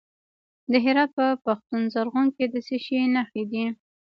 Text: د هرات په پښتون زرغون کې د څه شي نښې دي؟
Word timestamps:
د 0.71 0.73
هرات 0.83 1.09
په 1.17 1.25
پښتون 1.45 1.81
زرغون 1.93 2.27
کې 2.35 2.45
د 2.53 2.55
څه 2.67 2.75
شي 2.85 2.97
نښې 3.15 3.43
دي؟ 3.51 3.65